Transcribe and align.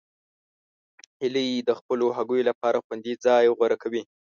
هیلۍ 1.21 1.49
د 1.67 1.69
خپلو 1.79 2.05
هګیو 2.17 2.47
لپاره 2.49 2.83
خوندي 2.85 3.13
ځای 3.25 3.45
غوره 3.57 3.77
کوي 3.83 4.03